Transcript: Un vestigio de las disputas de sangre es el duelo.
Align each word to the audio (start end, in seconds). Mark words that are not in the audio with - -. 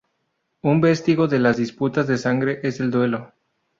Un 0.63 0.81
vestigio 0.81 1.27
de 1.27 1.37
las 1.37 1.57
disputas 1.57 2.07
de 2.07 2.17
sangre 2.17 2.59
es 2.63 2.79
el 2.79 2.89
duelo. 2.89 3.33